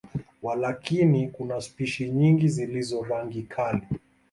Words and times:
Walakini, 0.41 1.29
kuna 1.29 1.61
spishi 1.61 2.09
nyingi 2.09 2.47
zilizo 2.47 3.03
rangi 3.03 3.41
kali. 3.43 3.87